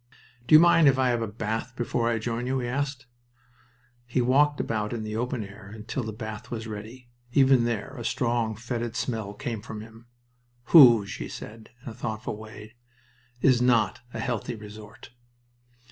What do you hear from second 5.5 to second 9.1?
until the bath was ready. Even there a strong, fetid